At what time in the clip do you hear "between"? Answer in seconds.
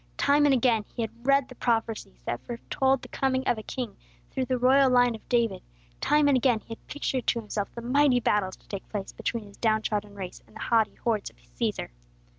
9.11-9.43